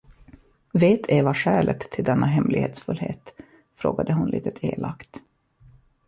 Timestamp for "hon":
4.13-4.29